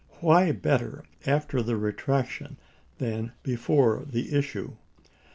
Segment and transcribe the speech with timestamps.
[0.19, 2.57] Why better after the retraction
[2.97, 4.77] than before the issue?